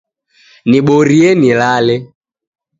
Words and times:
Niborie 0.69 1.29
nilale 1.41 1.95